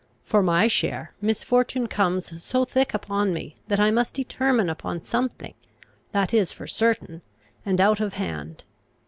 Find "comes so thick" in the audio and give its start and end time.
1.85-2.95